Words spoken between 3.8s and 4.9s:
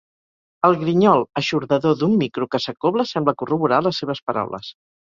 les seves paraules.